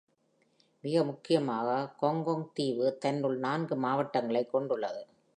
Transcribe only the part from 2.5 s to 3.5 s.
தீவு தன்னுள்